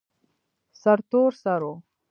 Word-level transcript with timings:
سرتور 0.81 1.31
سر 1.43 1.61
و. 1.71 1.73